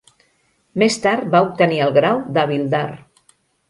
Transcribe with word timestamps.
Més 0.85 0.97
tard 1.03 1.29
va 1.37 1.43
obtenir 1.51 1.79
el 1.91 1.97
grau 2.01 2.27
d'havildar. 2.35 2.87